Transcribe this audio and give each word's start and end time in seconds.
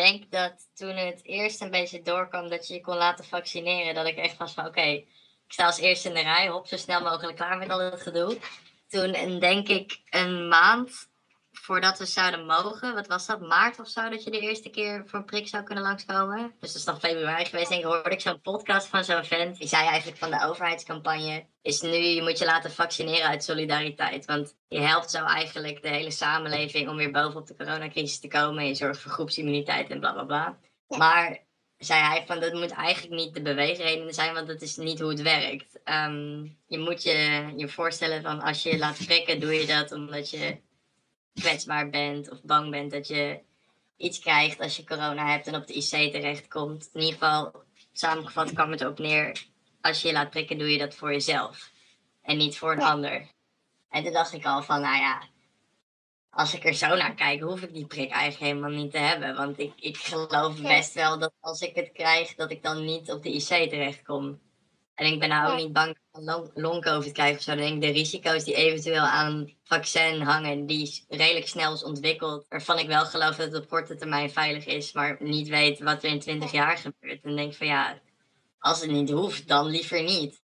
denk 0.00 0.30
dat 0.30 0.68
toen 0.74 0.96
het 0.96 1.24
eerst 1.24 1.60
een 1.60 1.70
beetje 1.70 2.02
doorkwam 2.02 2.48
dat 2.48 2.68
je 2.68 2.74
je 2.74 2.80
kon 2.80 2.96
laten 2.96 3.24
vaccineren, 3.24 3.94
dat 3.94 4.06
ik 4.06 4.16
echt 4.16 4.36
was 4.36 4.52
van 4.52 4.66
oké, 4.66 4.80
ik 4.80 5.06
sta 5.46 5.66
als 5.66 5.78
eerste 5.78 6.08
in 6.08 6.14
de 6.14 6.20
rij, 6.20 6.48
hop, 6.48 6.66
zo 6.66 6.76
snel 6.76 7.00
mogelijk 7.00 7.36
klaar 7.36 7.58
met 7.58 7.70
al 7.70 7.78
het 7.78 8.02
gedoe. 8.02 8.38
Toen, 8.88 9.12
en 9.12 9.38
denk 9.38 9.68
ik, 9.68 10.00
een 10.10 10.48
maand 10.48 11.08
voordat 11.62 11.98
we 11.98 12.06
zouden 12.06 12.46
mogen, 12.46 12.94
wat 12.94 13.06
was 13.06 13.26
dat, 13.26 13.40
maart 13.40 13.80
of 13.80 13.88
zo, 13.88 14.08
dat 14.08 14.24
je 14.24 14.30
de 14.30 14.40
eerste 14.40 14.70
keer 14.70 15.02
voor 15.06 15.18
een 15.18 15.24
prik 15.24 15.48
zou 15.48 15.62
kunnen 15.62 15.84
langskomen. 15.84 16.54
Dus 16.60 16.72
dat 16.72 16.78
is 16.78 16.84
dan 16.84 17.00
februari 17.00 17.44
geweest, 17.44 17.68
denk 17.68 17.80
ik, 17.80 17.86
hoorde 17.86 18.10
ik 18.10 18.20
zo'n 18.20 18.40
podcast 18.40 18.86
van 18.86 19.04
zo'n 19.04 19.24
vent. 19.24 19.58
Die 19.58 19.68
zei 19.68 19.86
eigenlijk 19.86 20.18
van 20.18 20.30
de 20.30 20.44
overheidscampagne 20.44 21.46
is 21.62 21.80
nu, 21.80 21.96
je 21.96 22.22
moet 22.22 22.38
je 22.38 22.44
laten 22.44 22.70
vaccineren 22.70 23.28
uit 23.28 23.44
solidariteit. 23.44 24.24
Want 24.24 24.56
je 24.68 24.80
helpt 24.80 25.10
zo 25.10 25.24
eigenlijk 25.24 25.82
de 25.82 25.88
hele 25.88 26.10
samenleving 26.10 26.88
om 26.88 26.96
weer 26.96 27.10
bovenop 27.10 27.46
de 27.46 27.56
coronacrisis 27.56 28.20
te 28.20 28.28
komen. 28.28 28.66
Je 28.66 28.74
zorgt 28.74 29.00
voor 29.00 29.10
groepsimmuniteit 29.12 29.90
en 29.90 30.00
bla 30.00 30.12
bla 30.12 30.24
bla. 30.24 30.58
Maar 30.88 31.46
zei 31.78 32.00
hij 32.00 32.24
van 32.26 32.40
dat 32.40 32.52
moet 32.52 32.70
eigenlijk 32.70 33.14
niet 33.14 33.34
de 33.34 33.42
beweegreden 33.42 34.14
zijn, 34.14 34.34
want 34.34 34.46
dat 34.46 34.62
is 34.62 34.76
niet 34.76 35.00
hoe 35.00 35.10
het 35.10 35.22
werkt. 35.22 35.82
Ehm, 35.84 36.46
je 36.66 36.78
moet 36.78 37.02
je 37.02 37.52
je 37.56 37.68
voorstellen 37.68 38.22
van 38.22 38.40
als 38.40 38.62
je 38.62 38.70
je 38.70 38.78
laat 38.78 39.06
prikken, 39.06 39.40
doe 39.40 39.54
je 39.54 39.66
dat 39.66 39.92
omdat 39.92 40.30
je 40.30 40.56
kwetsbaar 41.40 41.90
bent 41.90 42.30
of 42.30 42.42
bang 42.42 42.70
bent 42.70 42.90
dat 42.90 43.08
je 43.08 43.40
iets 43.96 44.18
krijgt 44.18 44.60
als 44.60 44.76
je 44.76 44.84
corona 44.84 45.30
hebt 45.30 45.46
en 45.46 45.54
op 45.54 45.66
de 45.66 45.74
IC 45.74 46.12
terechtkomt. 46.12 46.90
In 46.92 47.00
ieder 47.00 47.18
geval, 47.18 47.62
samengevat 47.92 48.52
kwam 48.52 48.70
het 48.70 48.84
ook 48.84 48.98
neer, 48.98 49.46
als 49.80 50.02
je 50.02 50.08
je 50.08 50.14
laat 50.14 50.30
prikken, 50.30 50.58
doe 50.58 50.70
je 50.70 50.78
dat 50.78 50.94
voor 50.94 51.12
jezelf 51.12 51.70
en 52.22 52.36
niet 52.36 52.58
voor 52.58 52.72
een 52.72 52.82
ander. 52.82 53.26
En 53.88 54.04
toen 54.04 54.12
dacht 54.12 54.32
ik 54.32 54.44
al 54.44 54.62
van, 54.62 54.80
nou 54.80 54.96
ja, 54.96 55.22
als 56.30 56.54
ik 56.54 56.64
er 56.64 56.74
zo 56.74 56.96
naar 56.96 57.14
kijk, 57.14 57.40
hoef 57.40 57.62
ik 57.62 57.72
die 57.72 57.86
prik 57.86 58.10
eigenlijk 58.10 58.52
helemaal 58.52 58.82
niet 58.82 58.90
te 58.90 58.98
hebben. 58.98 59.36
Want 59.36 59.58
ik, 59.58 59.72
ik 59.76 59.96
geloof 59.96 60.60
best 60.62 60.94
wel 60.94 61.18
dat 61.18 61.32
als 61.40 61.60
ik 61.60 61.74
het 61.74 61.92
krijg, 61.92 62.34
dat 62.34 62.50
ik 62.50 62.62
dan 62.62 62.84
niet 62.84 63.10
op 63.10 63.22
de 63.22 63.32
IC 63.34 63.70
terechtkom. 63.70 64.40
En 64.98 65.12
ik 65.12 65.18
ben 65.18 65.28
nou 65.28 65.50
ook 65.52 65.58
niet 65.58 65.72
bang 65.72 65.90
ik 65.90 66.50
long-covid 66.54 67.12
krijg 67.12 67.36
of 67.36 67.42
zo. 67.42 67.50
Dan 67.50 67.60
denk 67.60 67.74
ik, 67.74 67.80
de 67.80 67.98
risico's 67.98 68.44
die 68.44 68.54
eventueel 68.54 69.02
aan 69.02 69.52
vaccin 69.64 70.20
hangen, 70.20 70.66
die 70.66 71.04
redelijk 71.08 71.48
snel 71.48 71.72
is 71.72 71.84
ontwikkeld. 71.84 72.46
Waarvan 72.48 72.78
ik 72.78 72.86
wel 72.86 73.04
geloof 73.04 73.36
dat 73.36 73.52
het 73.52 73.62
op 73.62 73.68
korte 73.68 73.96
termijn 73.96 74.30
veilig 74.30 74.66
is, 74.66 74.92
maar 74.92 75.16
niet 75.20 75.48
weet 75.48 75.80
wat 75.80 76.02
er 76.02 76.10
in 76.10 76.20
20 76.20 76.52
jaar 76.52 76.76
gebeurt. 76.76 77.22
Dan 77.22 77.36
denk 77.36 77.54
van 77.54 77.66
ja, 77.66 77.98
als 78.58 78.80
het 78.80 78.90
niet 78.90 79.10
hoeft, 79.10 79.48
dan 79.48 79.66
liever 79.66 80.02
niet. 80.02 80.42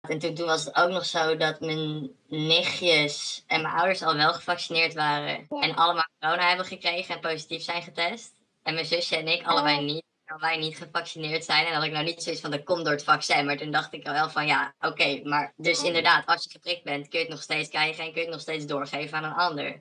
En 0.00 0.18
toen, 0.18 0.34
toen 0.34 0.46
was 0.46 0.64
het 0.64 0.76
ook 0.76 0.90
nog 0.90 1.06
zo 1.06 1.36
dat 1.36 1.60
mijn 1.60 2.10
nichtjes 2.28 3.44
en 3.46 3.62
mijn 3.62 3.74
ouders 3.74 4.02
al 4.02 4.16
wel 4.16 4.32
gevaccineerd 4.32 4.94
waren. 4.94 5.46
En 5.48 5.74
allemaal 5.74 6.08
corona 6.18 6.48
hebben 6.48 6.66
gekregen 6.66 7.14
en 7.14 7.20
positief 7.20 7.62
zijn 7.62 7.82
getest. 7.82 8.32
En 8.62 8.74
mijn 8.74 8.86
zusje 8.86 9.16
en 9.16 9.28
ik 9.28 9.46
allebei 9.46 9.84
niet 9.84 10.05
wij 10.38 10.56
niet 10.56 10.76
gevaccineerd 10.76 11.44
zijn. 11.44 11.66
En 11.66 11.74
had 11.74 11.84
ik 11.84 11.92
nou 11.92 12.04
niet 12.04 12.22
zoiets 12.22 12.40
van, 12.40 12.50
dat 12.50 12.64
komt 12.64 12.84
door 12.84 12.92
het 12.92 13.04
vaccin. 13.04 13.46
Maar 13.46 13.56
toen 13.56 13.70
dacht 13.70 13.92
ik 13.92 14.06
wel 14.06 14.30
van, 14.30 14.46
ja, 14.46 14.74
oké. 14.80 15.20
maar 15.24 15.52
dus 15.56 15.82
inderdaad, 15.82 16.26
als 16.26 16.44
je 16.44 16.50
geprikt 16.50 16.84
bent, 16.84 17.08
kun 17.08 17.18
je 17.18 17.24
het 17.24 17.34
nog 17.34 17.42
steeds 17.42 17.68
krijgen 17.68 18.04
en 18.04 18.12
kun 18.12 18.20
je 18.20 18.26
het 18.26 18.34
nog 18.34 18.40
steeds 18.40 18.66
doorgeven 18.66 19.18
aan 19.18 19.24
een 19.24 19.32
ander. 19.32 19.80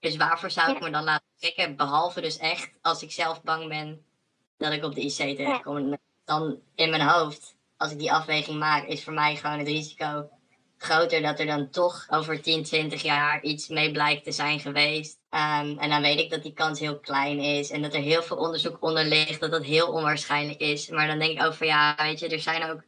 Dus 0.00 0.16
waarvoor 0.16 0.50
zou 0.50 0.72
ik 0.72 0.80
me 0.80 0.90
dan 0.90 1.04
laten 1.04 1.26
prikken? 1.38 1.76
Behalve 1.76 2.20
dus 2.20 2.36
echt 2.36 2.70
als 2.80 3.02
ik 3.02 3.12
zelf 3.12 3.42
bang 3.42 3.68
ben 3.68 4.04
dat 4.56 4.72
ik 4.72 4.84
op 4.84 4.94
de 4.94 5.00
IC 5.00 5.36
terechtkom. 5.36 5.98
Dan 6.24 6.60
in 6.74 6.90
mijn 6.90 7.08
hoofd, 7.08 7.56
als 7.76 7.92
ik 7.92 7.98
die 7.98 8.12
afweging 8.12 8.58
maak, 8.58 8.86
is 8.86 9.04
voor 9.04 9.12
mij 9.12 9.36
gewoon 9.36 9.58
het 9.58 9.68
risico 9.68 10.28
groter 10.84 11.22
dat 11.22 11.38
er 11.38 11.46
dan 11.46 11.70
toch 11.70 12.06
over 12.10 12.42
10, 12.42 12.62
20 12.62 13.02
jaar 13.02 13.42
iets 13.42 13.68
mee 13.68 13.90
blijkt 13.92 14.24
te 14.24 14.32
zijn 14.32 14.60
geweest. 14.60 15.18
Um, 15.30 15.78
en 15.78 15.90
dan 15.90 16.02
weet 16.02 16.18
ik 16.18 16.30
dat 16.30 16.42
die 16.42 16.52
kans 16.52 16.80
heel 16.80 16.98
klein 16.98 17.38
is 17.38 17.70
en 17.70 17.82
dat 17.82 17.94
er 17.94 18.00
heel 18.00 18.22
veel 18.22 18.36
onderzoek 18.36 18.76
onder 18.80 19.04
ligt, 19.04 19.40
dat 19.40 19.50
dat 19.50 19.64
heel 19.64 19.92
onwaarschijnlijk 19.92 20.60
is. 20.60 20.88
Maar 20.88 21.06
dan 21.06 21.18
denk 21.18 21.38
ik 21.38 21.46
ook 21.46 21.54
van 21.54 21.66
ja, 21.66 21.94
weet 21.96 22.18
je, 22.18 22.28
er 22.28 22.40
zijn 22.40 22.70
ook 22.70 22.82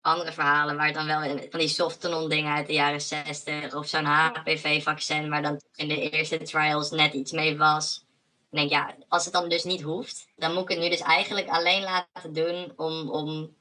andere 0.00 0.32
verhalen 0.32 0.76
waar 0.76 0.92
dan 0.92 1.06
wel 1.06 1.38
van 1.50 1.58
die 1.58 1.68
softenon 1.68 2.28
dingen 2.28 2.54
uit 2.54 2.66
de 2.66 2.72
jaren 2.72 3.00
60 3.00 3.74
of 3.74 3.86
zo'n 3.86 4.04
HPV-vaccin 4.04 5.30
waar 5.30 5.42
dan 5.42 5.60
in 5.74 5.88
de 5.88 6.10
eerste 6.10 6.38
trials 6.38 6.90
net 6.90 7.12
iets 7.12 7.32
mee 7.32 7.56
was. 7.56 8.04
Ik 8.50 8.58
denk 8.58 8.70
ja, 8.70 8.94
als 9.08 9.24
het 9.24 9.32
dan 9.32 9.48
dus 9.48 9.64
niet 9.64 9.80
hoeft, 9.80 10.26
dan 10.36 10.52
moet 10.52 10.62
ik 10.62 10.68
het 10.68 10.78
nu 10.78 10.88
dus 10.88 11.00
eigenlijk 11.00 11.48
alleen 11.48 11.82
laten 11.82 12.32
doen 12.32 12.72
om, 12.76 13.10
om 13.10 13.54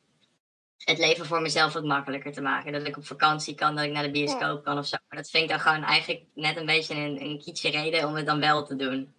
het 0.86 0.98
leven 0.98 1.26
voor 1.26 1.42
mezelf 1.42 1.74
wat 1.74 1.84
makkelijker 1.84 2.32
te 2.32 2.42
maken. 2.42 2.72
Dat 2.72 2.88
ik 2.88 2.98
op 2.98 3.06
vakantie 3.06 3.56
kan, 3.56 3.76
dat 3.76 3.86
ik 3.86 3.92
naar 3.92 4.04
de 4.04 4.12
bioscoop 4.12 4.64
kan 4.64 4.78
of 4.78 4.86
zo. 4.86 4.98
Maar 5.08 5.18
dat 5.18 5.30
vind 5.30 5.44
ik 5.44 5.50
dan 5.50 5.60
gewoon 5.60 5.84
eigenlijk 5.84 6.26
net 6.34 6.58
een 6.58 6.66
beetje 6.66 6.96
een, 6.96 7.22
een 7.22 7.40
kietje 7.40 7.70
reden 7.70 8.08
om 8.08 8.16
het 8.16 8.26
dan 8.26 8.40
wel 8.40 8.66
te 8.66 8.76
doen. 8.76 9.14